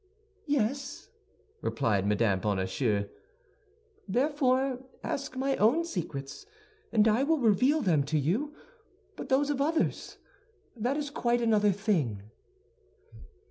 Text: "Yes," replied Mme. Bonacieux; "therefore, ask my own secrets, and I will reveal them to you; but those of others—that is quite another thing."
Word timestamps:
"Yes," 0.47 1.09
replied 1.61 2.07
Mme. 2.07 2.39
Bonacieux; 2.41 3.07
"therefore, 4.07 4.79
ask 5.03 5.37
my 5.37 5.55
own 5.57 5.85
secrets, 5.85 6.47
and 6.91 7.07
I 7.07 7.21
will 7.21 7.37
reveal 7.37 7.81
them 7.81 8.01
to 8.05 8.17
you; 8.17 8.51
but 9.15 9.29
those 9.29 9.51
of 9.51 9.61
others—that 9.61 10.97
is 10.97 11.11
quite 11.11 11.43
another 11.43 11.71
thing." 11.71 12.23